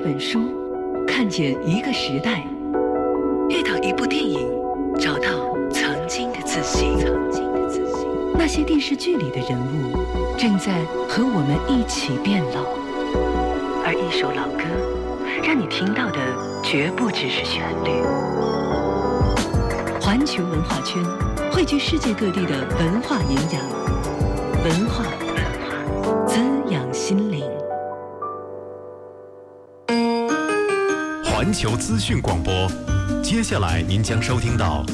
[0.00, 0.40] 一本书，
[1.06, 2.40] 看见一个时代；
[3.50, 4.50] 遇到一部电影，
[4.98, 5.28] 找到
[5.70, 6.96] 曾经的自信。
[8.32, 9.98] 那些电视剧里的人物，
[10.38, 12.62] 正在和我们一起变老。
[13.84, 14.64] 而一首老歌，
[15.46, 16.18] 让你听到的
[16.62, 17.90] 绝不只是旋律。
[20.00, 21.04] 环球文化圈，
[21.52, 23.62] 汇聚世界各地的文化营养，
[24.64, 25.04] 文化
[31.50, 32.70] 环球资讯广播，
[33.24, 34.86] 接下来您将收听到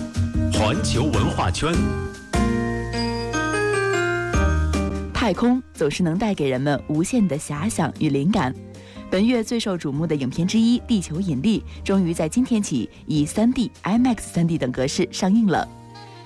[0.54, 1.70] 环球文化圈。
[5.12, 8.54] 太空总是能带给人们无限的遐想与灵感。
[9.10, 15.68] 本月最受瞩目的影片之一《地球引力》终于在今天起以 3D、IMAX 3D 等格式上映了。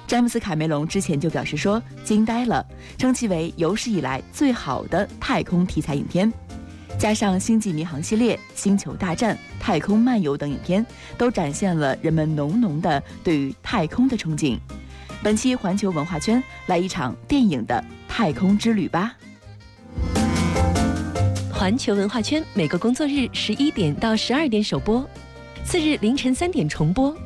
[0.07, 2.65] 詹姆斯·卡梅隆之前就表示说惊呆了，
[2.97, 6.33] 称其为有史以来最好的太空题材影片。
[7.01, 10.85] 加上《星际迷航》系列、《星球大战》、《太空漫游》等影片，
[11.17, 14.59] 都展现了人们浓浓的对于太空的憧憬。
[15.23, 19.17] 本期环球文化圈来一场电影的太空之旅吧。
[21.51, 25.03] 环球文化圈每个工作日十一点到十二点首播，
[25.65, 27.17] 次日凌晨三点重播。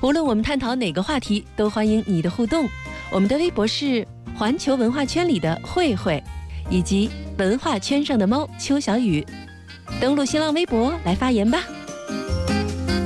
[0.00, 2.68] 无论我们探讨哪个话题，都欢迎你的互动。
[3.12, 6.20] 我们的微博是环球文化圈里的慧慧，
[6.68, 9.24] 以及文化圈上的猫邱小雨。
[10.00, 11.62] 登录新浪微博来发言吧。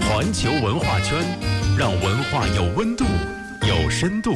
[0.09, 1.19] 环球文化圈，
[1.79, 3.05] 让文化有温度、
[3.67, 4.33] 有深度。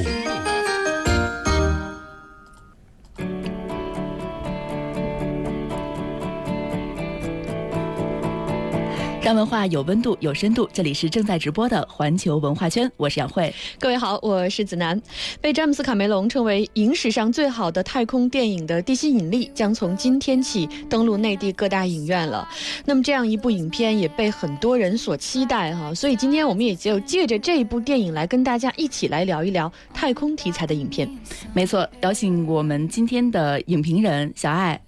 [9.29, 10.67] 让文化有温度、有深度。
[10.73, 13.55] 这里是正在直播的环球文化圈，我是杨慧。
[13.79, 14.99] 各位好，我是子楠。
[15.39, 22.49] 被詹姆斯·卡梅隆称为影史上最好的太空电影的《地心引力》将从今天起登陆内地各大影院了。
[22.87, 25.93] 那么，这样一部影片也被很多人所期待哈。
[25.93, 31.07] 所以，今天我们也就借着这一部电影来跟大家一起来聊一聊太空题材的影片。
[31.53, 34.81] 没错，邀请我们今天的影评人小爱。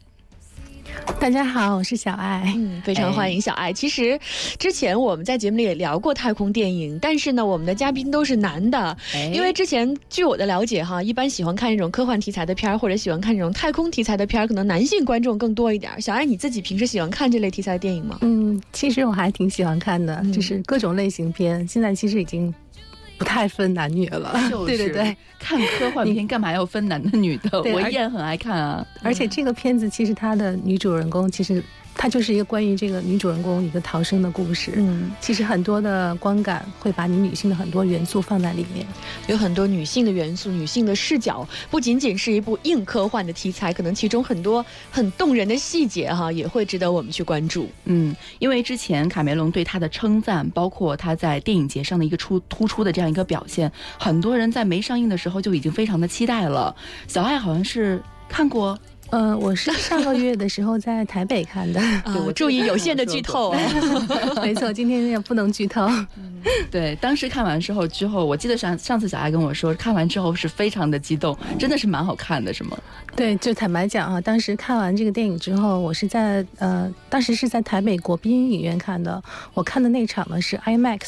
[1.21, 3.73] 大家好，我是小爱，嗯，非常欢迎小爱。
[3.73, 4.19] 其实
[4.59, 8.97] 之前我们在节目里也聊过太空电影，但是呢，我们的嘉宾都是男的，
[9.33, 16.01] 因为之前据我的了解哈，一般喜欢看这种科幻题材的片儿，或者喜欢看这种太空题材的片儿，可能男性观众更多一点。
[16.01, 18.19] 小爱你自己平时喜欢看这类题材的电影吗？
[18.23, 21.69] 嗯，其实我还挺喜欢看的，就是各种类型片。
[21.69, 22.53] 现在其实已经。
[23.21, 24.33] 不太分男女了，
[24.67, 27.63] 对对对，看科幻片干嘛要分男的女的？
[27.65, 31.63] 我依然很爱看啊，而且这个片子其实它的女主人公其实。
[32.03, 34.73] 它就是一个关于这个女主人公一个逃生的故事。
[34.77, 38.87] 嗯，其实很多的观感会把你女性的很多元素放在里面，
[39.27, 47.69] 有很多女性的元素、女性的视角，不仅仅是一部硬科幻的题材，可能其中很多很动人的细节哈，也会值得我们去关注。
[47.85, 56.75] 嗯，因为之前卡梅隆对她的称赞，包括她在电影节上的一个出突出的这样一个表现，很多人在没上映的时候就已经非常的期待了。
[57.07, 58.79] 小爱好像是看过。
[59.11, 61.81] 呃，我是上个月的时候在台北看的。
[62.05, 63.53] 对 我注意有限的剧透。
[64.41, 65.89] 没错，今天也不能剧透。
[66.71, 72.79] 对，当时看完之后，之后我记得上上次小爱跟我说，看完之后是非常的激动，真的是蛮好看的，是吗？
[73.17, 79.21] 对，就坦白讲啊，当时看完这个电影之后，我是在呃，当时是在台北国宾影院看的，
[79.55, 81.01] 我看的那场呢是 IMAX。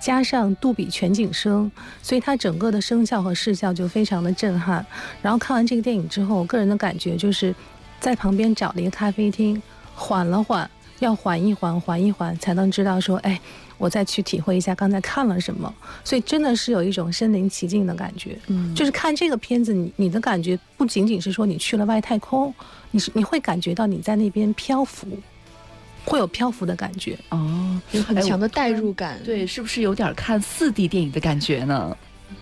[0.00, 1.70] 加上杜比全景声，
[2.02, 4.84] 所以它整个的声效和视效就非常的震撼。
[5.20, 7.54] 然后看完这个电影之后，我个人的感觉就是，
[8.00, 9.62] 在旁边找了一个咖啡厅，
[9.94, 10.68] 缓了缓，
[11.00, 13.38] 要缓一缓，缓一缓，才能知道说，哎，
[13.76, 15.72] 我再去体会一下刚才看了什么。
[16.02, 18.38] 所以真的是有一种身临其境的感觉。
[18.46, 22.52] 嗯，就是看这个片子，你你的感觉不仅仅是说你去了外太空，
[22.90, 25.06] 你是你会感觉到你在那边漂浮。
[26.10, 29.20] 会有漂浮的感觉哦，有很强的代入感。
[29.24, 31.96] 对，是不是有点看四 D 电影的感觉呢？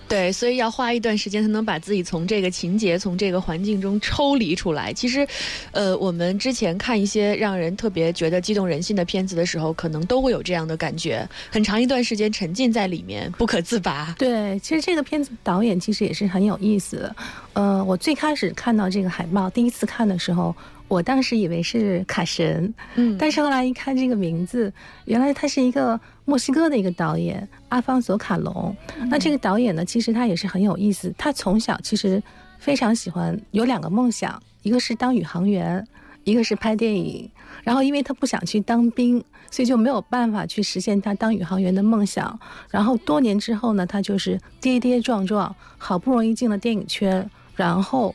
[0.09, 4.91] 对，所以要花一段时间才能把自己从这个情节、从这个环境中抽离出来。
[4.91, 5.27] 其实，
[5.71, 14.15] 呃，我们之前看一些让人特别觉得激动人心的片子的时候，可能都会有这样的感觉，很长一段时间沉浸在里面，不可自拔。
[14.19, 17.17] 对，其实这个片子导演其实也是很有意思的。
[17.53, 20.57] 呃，我最开始看到这个海报，第一次看的时候。
[20.89, 24.73] 我当时以为是卡神，嗯，但是后来一看这个名字，
[25.05, 28.75] 原来他是一个墨西哥的一个导演阿方索卡隆。
[29.11, 31.15] 那这个导演呢，其实他也是很有意思。
[31.19, 32.23] 他从小其实
[32.59, 35.87] 非常喜欢，有两个梦想，一个是当宇航员，
[36.25, 37.31] 一个是拍电影。
[37.63, 42.39] 然后因为他不想去当兵，所以就没有办法去实现他当宇航员的梦想。
[42.71, 48.15] 然后多年之后呢，他就是跌跌撞撞，好不容易进了电影圈，然后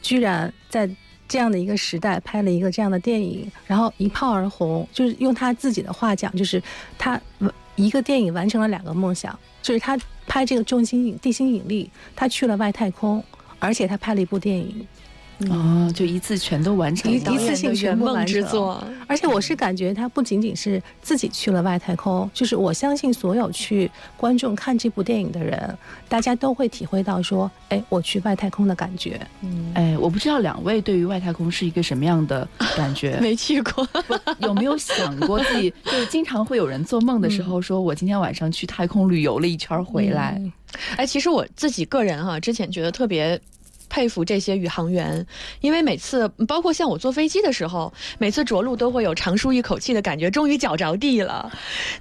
[0.00, 0.88] 居然在。
[1.32, 6.62] 这样的一个时代拍了一个这样的电影，然后一炮而红，就是用他自己的话讲，就是
[6.98, 7.18] 他
[7.74, 9.32] 一个电影完成了两个梦想，
[9.62, 13.24] 就是他拍这个重心引地心引力，他去了外太空，
[13.58, 14.86] 而且他拍了一部电影。
[15.50, 18.82] 哦，就一次全都完成，一一次性全部完之作。
[19.06, 25.78] 而且我是感觉他不仅仅是自己去了外太空，就是我相信所有去观众看这部电影的人，
[26.08, 29.20] 大家都会体会到说，哎，我去外太空的感觉。
[29.42, 32.46] 嗯，哎，我不知道两位对于外太空是一个什么样的
[32.76, 33.18] 感觉？
[33.20, 33.86] 没去过，
[34.38, 35.72] 有没有想过自己？
[35.84, 40.40] 就是经常会有人做梦的时候说，我今天晚上去太空旅游了一圈回来。
[40.96, 43.40] 哎，其实我自己个人哈，之前觉得特别。
[43.92, 45.26] 佩服这些宇航员，
[45.60, 51.52] 因为每次，包括像我坐飞机的时候，每次着陆都会有长舒一口气的感觉，终于脚着地了。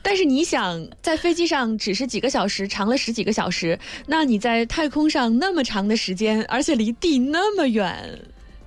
[0.02, 3.78] 但是你想，在飞机上只是几个小时，长了十几个小时，
[4.08, 8.22] 那你在太空上那么长的时间，而且离地那么远。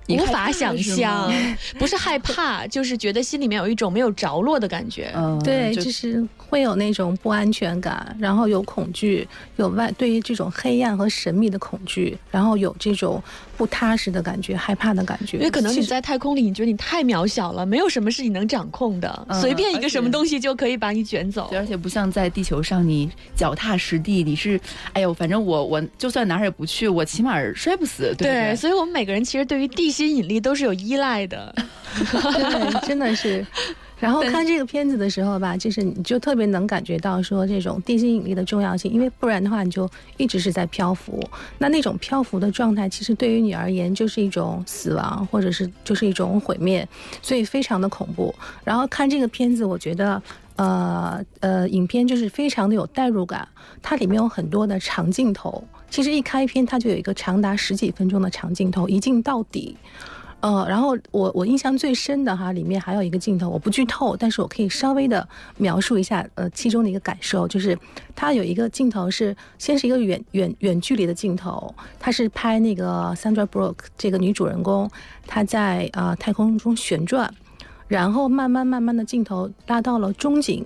[0.07, 1.31] 无法想象，
[1.79, 5.11] 不是害怕，就是觉得心里面有一种没有着落的感觉。
[5.15, 13.21] 嗯，对，就是会有那种不安全感，然后有恐惧，有外对于这种黑暗和神秘的恐惧，然后有这种
[13.57, 15.37] 不踏实的感觉，害怕的感觉。
[15.37, 21.49] 因为可能你在太空里，你觉得你太渺小了，没有什么是你能掌控的，随便一个什么东西就可以把你卷走。
[21.53, 24.59] 而且不像在地球上，你脚踏实地，你是，
[24.93, 28.55] 哎呦，反正我我就算哪儿也不去，我起码摔不死，对对？
[28.55, 29.94] 所以我们每个人其实对于地。
[29.95, 31.55] 吸引力都是有依赖的，
[32.11, 33.45] 对，真的是。
[33.97, 41.17] 然后看这个片子的时候吧，就是你就特别能感觉到说这种地心引力的重要性，因为不然的话你就一直是在漂浮。
[41.59, 46.85] 那那种漂浮的状态，其实对于你而言就是一种死亡，或者是就是一种毁灭，
[47.21, 48.35] 所以非常的恐怖。
[48.65, 50.21] 然后看这个片子，我觉得，
[50.57, 53.47] 呃呃，影片就是非常的有代入感，
[53.81, 55.65] 它里面有很多的长镜头。
[55.89, 59.77] 其实一开篇，它就有一个长达十几分钟的长镜头，一镜到底。
[60.41, 65.27] 呃，然后我我印象最深的哈，里面还有一个镜头，我不剧透，但是我可以稍微的
[65.57, 67.75] 描述一下，呃，其中的一个感受，就是
[68.13, 74.87] 它有一个镜头是先是一个远远远距离的镜头，它是拍那个 Sandra Bullock 这个女主人公，
[75.25, 77.33] 她在啊太空中旋转，
[77.87, 80.63] 然后慢慢慢慢的镜头拉到了中景，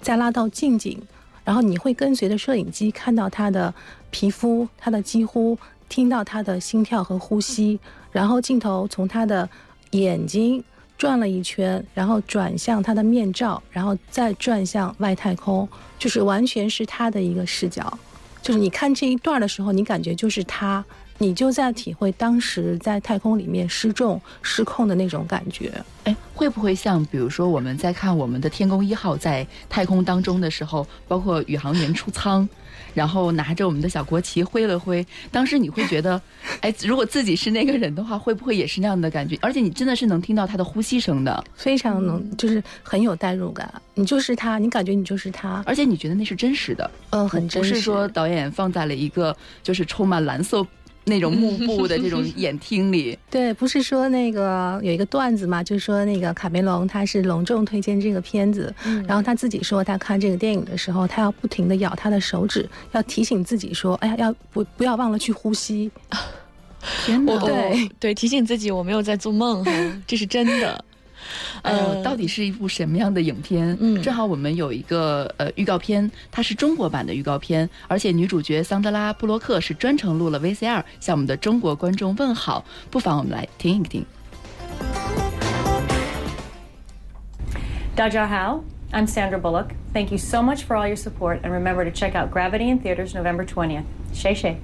[0.00, 1.02] 再拉到近景。
[1.44, 3.74] 然后你会跟随着摄影机看到她的
[4.10, 5.58] 皮肤，他的肌肤，
[5.88, 7.78] 听到他的心跳和呼吸。
[8.10, 9.48] 然后镜头从他的
[9.90, 10.62] 眼睛
[10.96, 15.68] 转了一圈，然后转向他的面罩，然后再转向外太空，
[15.98, 17.98] 就是完全是他的一个视角。
[18.40, 20.84] 就是你看这一段的时候，你感觉就是他。
[21.20, 25.72] 你就在体会当时在太空里面失重失控的那种感觉，
[26.04, 32.48] 哎，会不会像比如说我们在看我们的天宫一号在太空当中的时候，包括宇航员出舱，
[32.94, 36.22] 然后拿着我们的小国旗挥了挥，当时你会觉得，
[36.62, 39.36] 哎，如果自己是那个人的话，会不会也是那样的感觉？
[39.42, 43.68] 而且你真的是能听到他的呼吸声的，非常能，就是很有代入感。
[43.94, 50.64] 你就是他，你感觉你就是他，而且你觉得那是真实的，嗯，很真实，不是说导演放在了一个就是充满蓝色。
[51.08, 58.72] 那种 幕布的这种演厅里， 对，不是说那个有一个段子嘛，就是说那个卡梅隆他是隆重推荐这个片子，
[59.06, 65.90] 然后他自己说他看这个电影的时候，他要不停的咬他的手指，要提醒自己说，哎呀，要不不要忘了去呼吸。
[67.04, 69.72] 天哪，对对，提醒自己我没有在做梦哈，
[70.06, 70.84] 这是真的。
[71.62, 73.76] 呃，到底是一部什么样的影片？
[73.80, 84.04] 嗯，正好我们有一个呃预告片，它是中国版的预告片，而且女主角桑德拉·布洛克是专程录了 VCR 向我们的中国观众问好，不妨我们来听一听。
[87.94, 89.70] 大家好，I'm Sandra Bullock.
[89.92, 92.78] Thank you so much for all your support, and remember to check out Gravity in
[92.78, 93.82] theaters November 20th.
[94.14, 94.56] Shay Shay.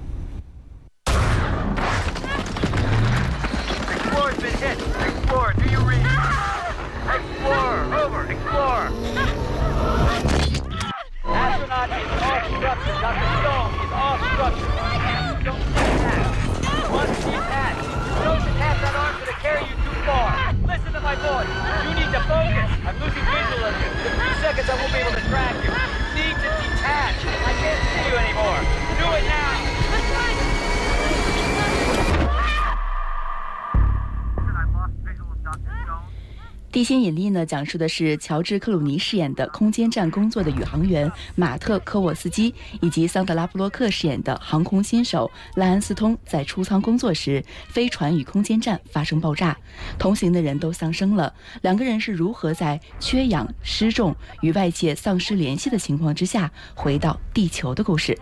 [13.05, 13.29] Dr.
[13.37, 14.71] Stone is off structure.
[15.45, 16.25] Don't attack.
[16.89, 17.85] Must be attached.
[18.25, 20.33] Don't attach that arm to carry you too far.
[20.65, 21.53] Listen to my voice.
[21.85, 22.69] You need to focus.
[22.81, 23.89] I'm losing visual of you.
[23.93, 25.69] In a few seconds, I won't be able to track you.
[25.69, 27.19] You need to detach.
[27.21, 28.61] I can't see you anymore.
[28.97, 29.44] Do it now.
[36.75, 49.57] 地心引力呢，讲述的是乔治·克鲁尼饰演的空间站工作的宇航员马特·科沃斯基，以及桑德拉·布洛克饰演的航空新手赖恩斯通在出舱工作时，飞船与空间站发生爆炸，
[49.97, 51.33] 同行的人都丧生了。
[51.61, 58.19] 两个人是如何在缺氧、失重、与外界丧失联系的情况之下回到地球的故事？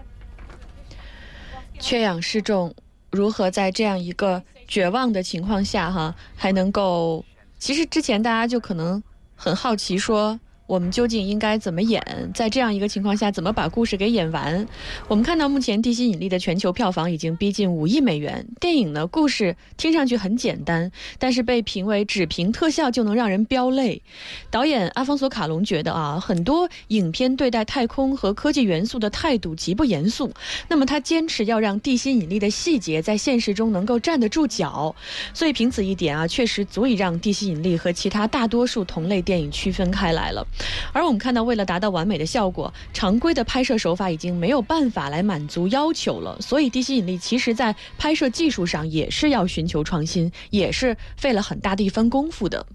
[1.79, 2.71] 缺氧、失重，
[3.09, 4.43] 如何在这样一个？
[4.65, 7.23] 绝望的情况下，哈，还能够，
[7.63, 9.01] 其实之前大家就可能
[9.37, 10.37] 很好奇说。
[10.65, 12.01] 我们究竟应该怎么演？
[12.33, 14.65] 在这样一个情况下，怎么把故事给演完？
[15.07, 18.47] 我们看到目前《地心引力》的全球票房已经逼近五亿美元。
[18.59, 20.89] 电影呢，故事听上去很简单，
[21.19, 24.01] 但是被评为只凭特效就能让人飙泪。
[24.49, 30.31] 导演阿方索·卡隆觉得啊，很多影片对待太空和科技元素的态度极不严肃。
[30.69, 34.95] 那么他坚持要让地心引力的细节在现实中能够站得住脚。
[35.33, 40.47] 所以凭此一点啊，确实足以让地心引力和其他大多数同类电影区分开来了。
[40.91, 46.39] 而我们看到，为了达到完美的效果，常规的拍摄手法已经没有办法来满足要求了。
[46.39, 52.65] 所以，地心引力其实在拍摄技术上也是要寻求创新，也是费了很大的一番功夫的。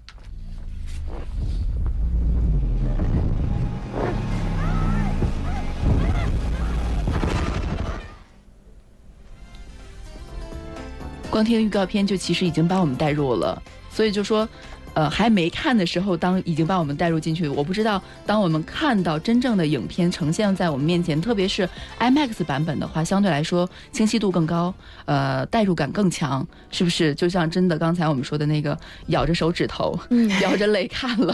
[11.29, 14.47] 光听预告片就其实已经把我们带入了，所以就说。
[14.99, 17.47] 呃，还没看的时候，当已经把我们带入进去。
[17.47, 21.65] 我不知道，当我们看到真正的影片呈现在我们面前，特别是
[21.99, 24.73] IMAX 版本的话，相对来说清晰度更高，
[25.05, 27.15] 呃，代入感更强，是不是？
[27.15, 28.77] 就像真的刚才我们说的那个，
[29.07, 31.33] 咬着手指头，嗯咬着泪看了。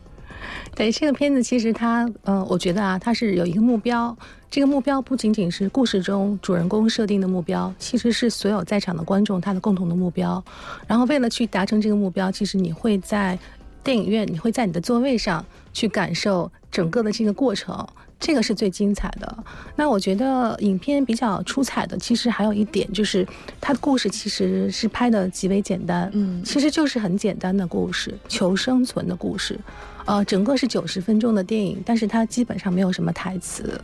[0.76, 4.14] 对这个片子，其实它，呃，我觉得啊，它是有一个目标。
[4.50, 10.42] 这个目标不仅仅是故事中主人公设定的目标，其实是所有在场的观众他的共同的目标。
[10.86, 13.38] 然后为了去达成这个目标，其实你会在
[13.84, 17.86] 电影院，你会在你的座位上去感受整个的这个过程，
[18.18, 19.44] 这个是最精彩的。
[19.74, 23.26] 那我觉得影片比较出彩的，其实还有一点就是
[23.60, 29.58] 它的故事其实是拍的极为简单，嗯，其实就是很简单的故事，求生存的故事。
[30.06, 33.78] 呃，整个是九十分钟的电影，但是它基本上没有什么台词。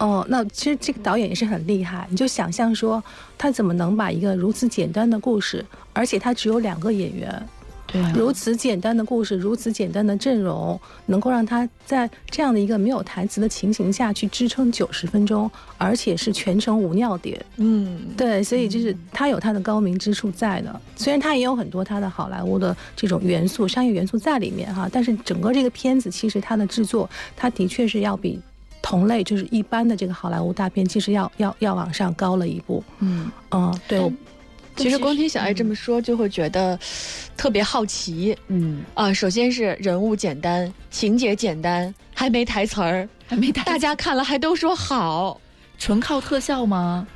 [0.00, 2.06] 哦，那其实这个导演也是很厉害。
[2.10, 3.02] 你就想象说，
[3.36, 7.48] 他怎么能把一个如此简单的故事，而且他只有两个演员，
[7.86, 17.38] 对，如此简单的故事，如此简单的阵容，能够让他在这样的一个没有台词的情形下去支撑九十分钟，而且是全程无尿点。
[17.56, 20.80] 嗯，对，所以就是他有他的高明之处在的。
[20.96, 28.40] 虽然他也有很多他的好莱坞的这种元素、商业元素在里面哈，但是整个这个片子其实它的制作，它的确是要比。
[28.82, 32.82] 同类就是一般的这个好莱坞大片，其实要要要往上高了一步。
[33.00, 34.12] 嗯嗯，对。
[34.76, 36.78] 其实光听小爱这么说，就会觉得
[37.36, 38.34] 特别好奇。
[38.48, 45.38] 嗯啊，首先是人物简单，情节简单，还没台词儿，还没台，大家看了还都说好，
[45.78, 47.06] 纯靠特效吗？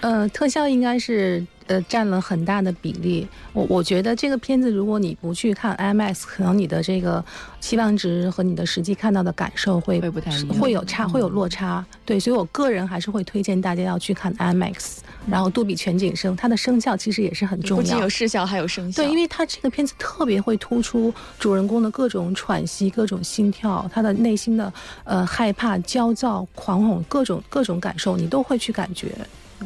[0.00, 1.46] 呃，特效应该是。
[1.66, 3.26] 呃，占了很大的比例。
[3.52, 7.24] 我我觉得这个片子，如果你不去看 IMAX，可能你的这个
[7.60, 11.84] 期望值和你的实际看到的感受会会不太一样，会有差，会有落差。
[12.04, 19.02] 对，所以我个人还是会推荐大家要去看 IMAX，然后杜比全景声，它的声效其实也是很重要，不仅有视效，还有声效。
[19.02, 24.72] 对，因为它这个片子特别会突出主人公的各种喘息、各种心跳，他的内心的
[25.04, 29.12] 呃害怕、焦躁、狂恐，各种各种感受，你都会去感觉。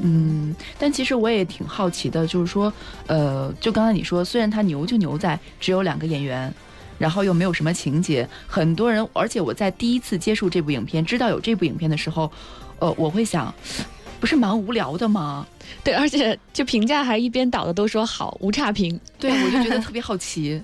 [0.03, 2.73] 嗯，但其实我也挺好奇的，就是说，
[3.07, 6.53] 呃，就刚才你说，虽然它牛就牛在只有两个演员，
[6.99, 12.31] 然后又没有什么情节，很多人，而且我在第一次接触这部影片，知道有这部影片的时候，
[12.79, 13.53] 呃，我会想，
[14.21, 15.47] 不是蛮无聊的吗？
[15.83, 18.99] 对，而且就评价还一边倒的都说好，无差评。
[19.19, 20.63] 对，我就觉得特别好奇。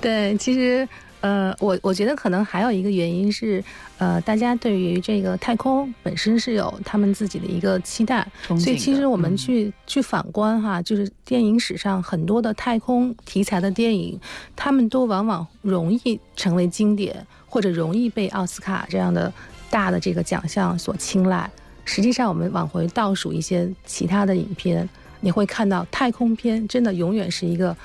[0.00, 0.88] 对，其实。
[1.22, 3.62] 呃，我我觉得可能还有一个原因是，
[3.96, 8.26] 呃，大家对于这个太空本身是有他们自己的一个期待，
[8.58, 14.20] 所以其实我们去去反观哈，就是电影史上很多的太空题材的电影，
[14.56, 19.32] 他们都往往容易成为经典，或者容易被奥斯卡这样的
[19.70, 21.48] 大的这个奖项所青睐。
[21.84, 24.88] 实际上，我们往回倒数一些其他的影片，
[25.20, 27.76] 你会看到太空片真的永远是一个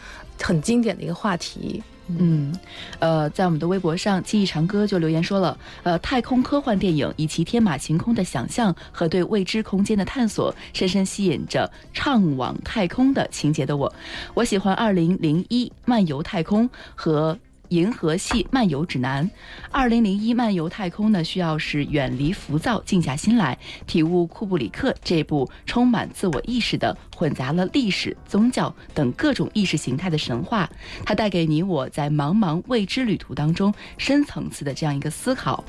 [0.41, 1.83] 很经典的一个话题。
[2.07, 2.53] 嗯，
[2.99, 13.93] 呃，在我们的微博上，记忆长歌就留言说了，呃，太空科幻电影以其天马行空的想象和对未知空间的探索，深深吸引着畅往太空的情节的我。
[14.33, 17.37] 我喜欢二零零一漫游太空和。
[17.69, 19.29] 银河系漫游指南，
[19.71, 30.69] 二零零一漫游太空呢，需要是远离浮躁，静下心来，体悟库布里克这部充满自我意识的、混杂了历史、宗教等各种意识形态的神话。
[31.05, 35.63] 它带给你我在茫茫未知旅途当中深层次的这样一个思考。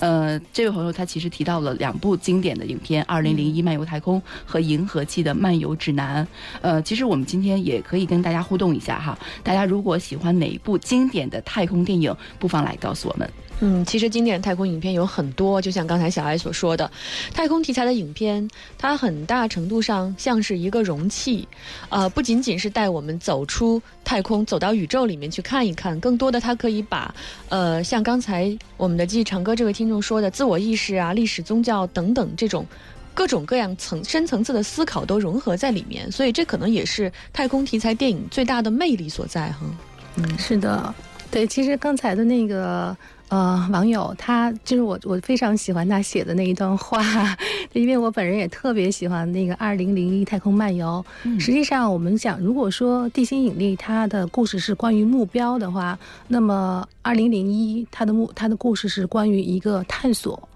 [0.00, 6.26] 呃，这位朋友他其实提到了两部经典的影片：二零零一漫游太空和银河系的漫游指南。
[6.60, 11.37] 呃，其实我们今天也可以跟大家互动一下哈，大家如果喜欢哪一部经典的。
[11.38, 13.30] 的太空电影，不妨来告诉我们。
[13.60, 16.88] 嗯，其实经典太空影片有很多，就像刚才小艾所说的，
[17.34, 21.46] 太空题材的影片，它很大程度上像是一个容器，
[21.88, 27.12] 呃，不仅仅是带我们走出太空，走到宇宙里面去看一看，更多的它可以把，
[27.48, 32.64] 呃，像刚才我们的记忆长歌这位听众说的，自我意识啊、历史、宗教等等这种
[33.12, 39.66] 各种各样层深层次的思考都融合在里面，所以这可能也是太空题材电影最大的魅力所在哈。
[40.14, 40.94] 嗯，是的，
[41.30, 42.96] 对，其实刚才的那个。
[43.30, 47.02] 呃，网友他就是我，我非常喜欢他写的那一段话，
[47.74, 51.04] 因为我本人也特别喜欢那个《二零零一太空漫游》。
[51.38, 60.48] 实际上，我们讲，如果说地心引力它的故事是关于目标的话，那么《二零零一》它的目它的故事是关于一个探索。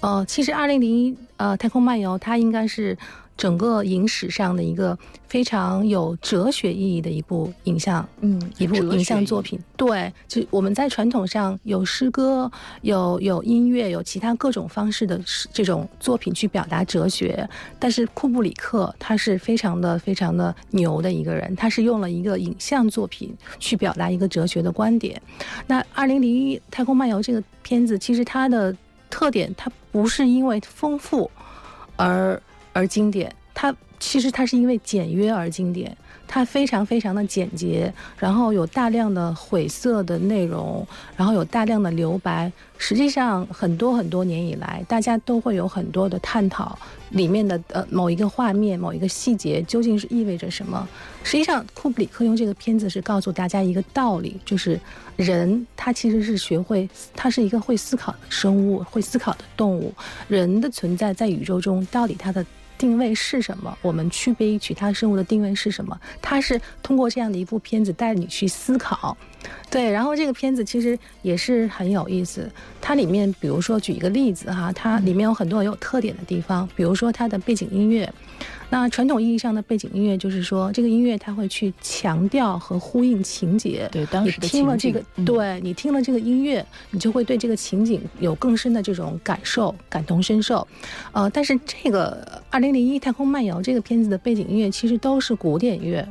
[0.00, 2.98] 呃，其实《二零零一》呃太空漫游它应该是。
[3.36, 9.58] 整个影史上的一个非常有哲学意义的一部影像，嗯，一部影像作品。
[9.76, 12.50] 对，就我们在传统上有诗歌、
[12.80, 15.20] 有有音乐、有其他各种方式的
[15.52, 17.46] 这种作品去表达哲学，
[17.78, 25.20] 但是库布里克他是非常的非常的牛的一个人，他是用了一个影像作品去表达一个哲学的观点。
[25.66, 28.74] 那《二零零一太空漫游》这个片子，其实它的
[29.10, 31.30] 特点，它不是因为丰富
[31.96, 32.40] 而。
[32.76, 35.96] 而经典，它其实它是因为简约而经典，
[36.28, 42.52] 它非常非常的简洁，然后有大量的晦涩的内容，然后有大量的留白。
[42.76, 46.78] 实际上，很多很多年以来，大家都会有很多的探讨，
[47.08, 50.86] 里面的呃某一个画面、某一个细节究竟是意味着什么。
[51.22, 54.78] 实际上，库布里克用这个片子是告诉大家一个道理，就是
[55.16, 59.90] 人他其实是学会，他是一个会思考的生物，会思考的动物。
[60.28, 62.44] 人的存在在宇宙中，到底它的。
[62.78, 63.76] 定位是什么？
[63.82, 65.98] 我们区别于其他生物的定位是什么？
[66.20, 69.16] 它是通过这样的一部片子带你去思考，
[69.70, 69.90] 对。
[69.90, 72.50] 然后这个片子其实也是很有意思，
[72.80, 78.12] 它里面比如说举一个例子哈，它里面有很多有特点的地方，比如说它的背景音乐。
[78.68, 83.88] 那传统意义上的背景音乐，就是说这个音乐它会去强调和呼应情节。
[83.92, 90.66] 对，当时的听了这个，对你听了这个音乐，你就会对这个情景有更深的这种感受，感同身受。
[91.12, 96.06] 呃，但是这个《二零零一太空漫游》这个片子的背景音乐其实都是古典乐，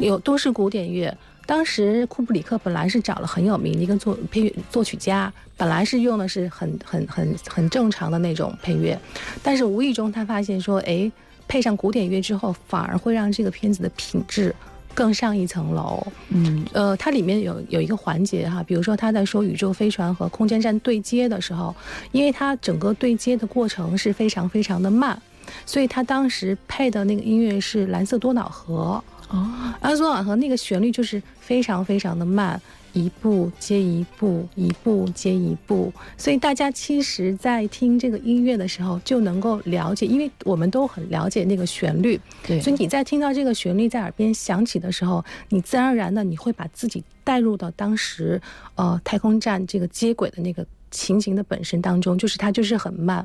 [0.00, 1.14] 有都是古典乐。
[1.50, 8.96] 当时库布里克本来是找了很有名的一个作配乐作曲家，本来是用的是很很很很正常的那种配乐，
[9.42, 11.10] 但是无意中他发现说，哎。
[11.48, 14.54] 配上古典乐之后，反而会让这个片子的品质
[14.94, 16.00] 更上一层楼。
[16.28, 21.74] 嗯，呃，它里面有有一个环节哈，比如说他在说宇宙飞船和空间站对接的时候，
[22.12, 25.20] 因为它整个对接的过程是非常非常的慢，
[25.66, 29.02] 所以他当时配的那个音乐是《蓝色多瑙河》。
[29.30, 32.60] 哦，蓝色多瑙河那个旋律就是非常非常的慢。
[32.92, 48.42] 一步接一步，一步接一步，所以大家其实，在听这个音乐的时候，就能够了解，因为我们都很了解那个旋律，对，所以你在听到这个旋律在耳边响起的时候，你自然而然的你会把自己带入到当时，
[48.74, 53.24] 呃，太空站这个接轨的那个情形的本身当中，就是它就是很慢，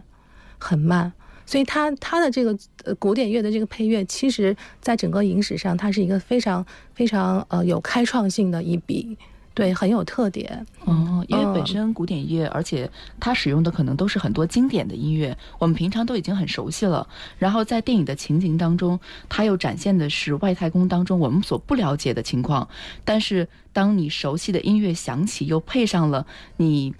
[0.59, 1.11] 很慢，
[1.45, 9.17] 所以它它的这个呃古典乐的这个配乐，其实在整个影史上，它是一个非常非常呃有开创性的一笔。
[9.53, 17.07] 对，很有特点哦，因为本身古典乐，而且它使用的可能都是很多经典的音乐，我们平常都已经很熟悉了。
[17.37, 22.67] 然后在电影的情景当中，它又展现的是外太空当中我们所不了解的情况。
[23.05, 26.27] 但是当你熟悉的音乐响起，又配上了
[26.57, 26.93] 你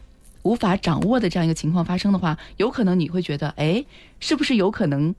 [0.46, 3.84] 无法掌握的这样一个情况发生的话，有可能你会觉得，哎，
[4.20, 5.14] 是不是有可能，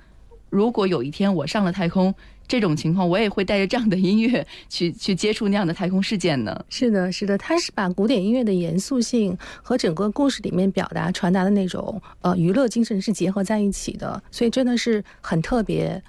[0.51, 2.15] 如果有一天我上了太空？
[2.49, 6.65] 这种情况，我也会带着这样的音乐 去去接触那样的太空事件呢。
[6.69, 16.01] 是的，是的，他是把古典音乐的严肃性和整个故事里面表达传达的那种呃娱乐精神是结合在一起的，所以真的是很特别。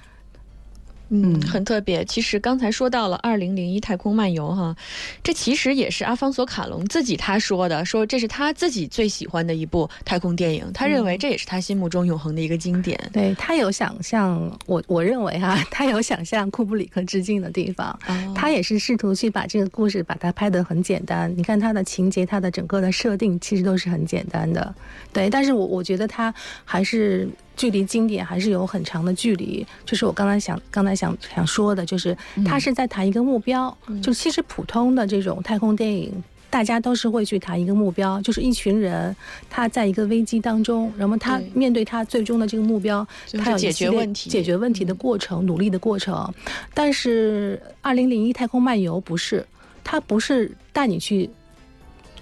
[1.09, 2.03] 嗯，很特别。
[2.05, 4.75] 其实刚才说到了《二零零一太空漫游》哈，
[5.23, 12.99] 这其实也是阿方索卡隆自己他说的，说这是他自己最喜欢的一部太空电影，他认为这也是他心目中永恒的一个经典。
[13.13, 17.97] 对他有想象，我我认为哈， 他有想向库布里克致敬的地方，
[18.35, 21.33] 他也是试图去把这个故事把它拍得很简单。
[21.37, 24.75] 你看他的情节，他的整个的设定其实都是很简单的。
[25.13, 26.33] 对，但是我我觉得他
[26.65, 27.29] 还是。
[27.57, 32.15] 距离经典还是有很长的距离，就是我刚才想刚才想想说的，就是
[32.45, 39.13] 他是在谈一个目标，就其实普通的这种太空电影，大家都是会去谈一个目标，就是一群人
[39.49, 43.05] 他在一个危机当中，然后他面对他最终的这个目标，
[43.43, 46.33] 他要解决问题、解决问题的过程、努力的过程。
[46.73, 49.45] 但是《二零零一太空漫游》不是，
[49.83, 51.29] 它不是带你去。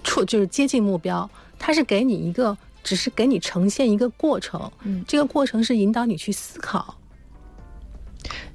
[0.08, 6.96] 触就是接近目标，它是给你一个，只是给你呈现一个过程，嗯这个过程是引导你去思考。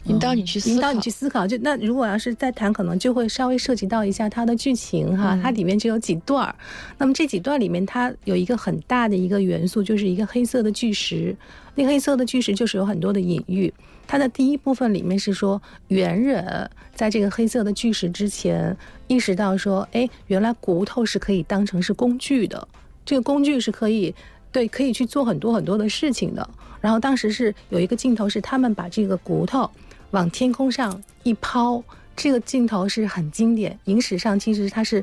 [0.05, 1.45] 引导你去思考，引导你去思考。
[1.45, 6.55] 就那如果要是再谈，可能就会稍微涉及到一下它的剧情哈，嗯它里面就有几段儿。
[6.97, 11.35] 那么这几段里面，它有一个很大的一个元素，就是一个黑色的巨石。
[11.75, 13.71] 那个黑色的巨石就是有很多的隐喻。
[14.07, 18.75] 它的第一部分里面是说，猿人在这个黑色的巨石之前
[19.07, 22.67] 意识到说，哎，原来骨头是可以当成是工具的，
[23.05, 24.13] 这个工具是可以
[24.51, 26.49] 对可以去做很多很多的事情的。
[26.79, 29.69] 然后当时是有一个镜头是他们把这个骨头。
[30.11, 31.81] 往天空上一抛，
[32.17, 33.79] 这个镜头是很经典。
[33.85, 35.01] 影史上其实它是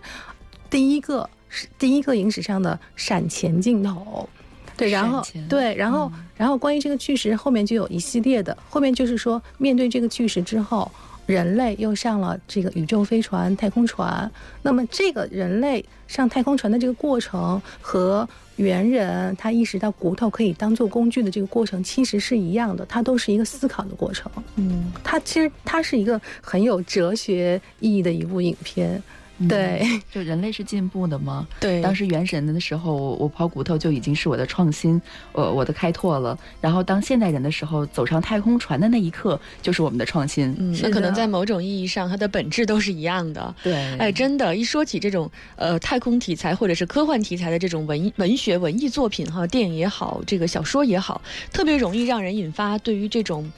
[0.68, 4.28] 第一个，是第一个影史上的闪前镜头。
[4.76, 10.92] 对，然后对，然后、嗯、然后关于这个巨石后面就有一系列的，后面就是说面对这个巨石之后，
[11.28, 14.30] 人类又上了这个宇宙飞船、太空船。
[14.62, 24.32] 那么这个人类上太空船的这个过程和猿人他意识到骨头可以当做工具的这个过程，其实是一样的，它都是一个思考的过程。
[24.56, 29.02] 嗯，它其实它是一个很有哲学意义的一部影片。
[29.46, 31.46] 对、嗯， 就人类是进步的吗？
[31.60, 35.00] 对，当时原神的时候，我抛骨头就已经是我的创新，
[35.32, 36.36] 呃，我的开拓了。
[36.60, 40.54] 然后当现代人的时候，走上太空船的那一刻，就是我们的创新。
[40.58, 43.54] 嗯，那可能在某种意义上，它的本质都是一样的。
[43.62, 51.20] 对，哎，真的，一说起这种呃太空题材或者是科幻题材的这种文文学文艺作品哈，电影也好，这个小说也好，
[51.52, 53.50] 特别容易让人引发对于这种。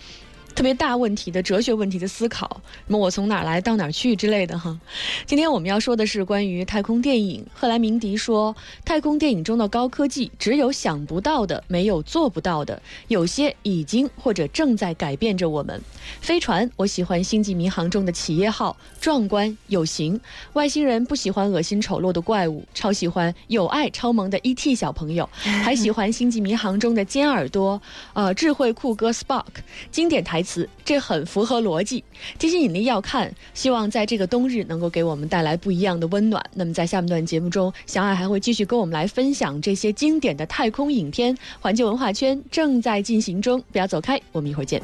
[0.61, 4.79] 特别大问题的哲学问题的思考，什么我从哪儿来到哪儿去之类的哈。
[5.25, 7.43] 今天我们要说的是关于太空电影。
[7.55, 15.81] 赫兰明迪说，太空电影中的高科技只有想不到的，没有做不到的，有些已经或者正在改变着我们。
[16.21, 20.21] 飞船，我喜欢《星际迷航》中的企业号，壮观有型。
[20.53, 24.75] 外星人不喜欢恶心丑陋的怪物，超喜欢有爱超萌的 E.T.
[24.75, 25.27] 小朋友，
[25.65, 27.81] 还喜欢《星际迷航》中的尖耳朵，
[28.13, 29.47] 呃，智慧酷哥 Spock，
[29.91, 30.50] 经典台词。
[30.85, 32.03] 这很符合逻辑，
[32.39, 36.45] 地心引力要看，希望在这个冬日能够给我们带来不一样的温暖。
[36.55, 41.37] 那么在下面段节目中，小爱还会继续跟我们来分享这些经典的太空影片。
[41.61, 44.81] 环境文化圈正在进行中，不要走开，我们一会儿见。